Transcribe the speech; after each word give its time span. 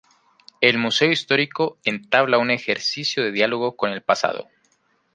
El 0.61 0.79
Museo 0.79 1.11
Histórico 1.11 1.77
entabla 1.83 2.39
un 2.39 2.49
ejercicio 2.49 3.21
de 3.23 3.31
diálogo 3.31 3.75
con 3.77 3.91
el 3.91 4.01
pasado. 4.01 4.47